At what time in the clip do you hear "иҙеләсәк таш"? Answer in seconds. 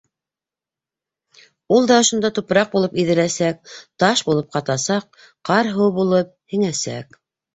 3.03-4.23